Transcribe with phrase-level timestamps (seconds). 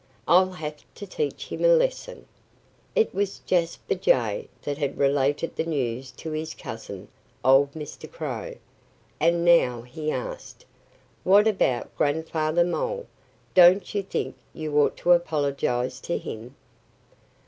[0.27, 2.25] I'll have to teach him a lesson."
[2.95, 7.07] It was Jasper Jay that had related the news to his cousin,
[7.45, 8.11] old Mr.
[8.11, 8.55] Crow.
[9.19, 10.65] And now he asked,
[11.23, 13.05] "What about Grandfather Mole?
[13.53, 16.55] Don't you think you ought to apologize to him?"